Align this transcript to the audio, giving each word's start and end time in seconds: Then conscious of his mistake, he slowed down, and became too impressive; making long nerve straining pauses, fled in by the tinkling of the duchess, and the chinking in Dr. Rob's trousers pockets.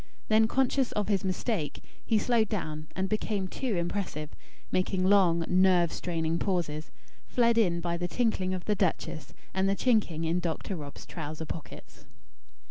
Then 0.29 0.47
conscious 0.47 0.91
of 0.93 1.09
his 1.09 1.23
mistake, 1.23 1.83
he 2.03 2.17
slowed 2.17 2.49
down, 2.49 2.87
and 2.95 3.07
became 3.07 3.47
too 3.47 3.75
impressive; 3.77 4.31
making 4.71 5.03
long 5.05 5.45
nerve 5.47 5.93
straining 5.93 6.39
pauses, 6.39 6.89
fled 7.27 7.55
in 7.55 7.81
by 7.81 7.97
the 7.97 8.07
tinkling 8.07 8.55
of 8.55 8.65
the 8.65 8.73
duchess, 8.73 9.31
and 9.53 9.69
the 9.69 9.75
chinking 9.75 10.23
in 10.23 10.39
Dr. 10.39 10.75
Rob's 10.75 11.05
trousers 11.05 11.45
pockets. 11.47 12.05